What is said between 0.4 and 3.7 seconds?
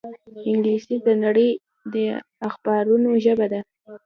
انګلیسي د نړۍ د اخبارونو ژبه ده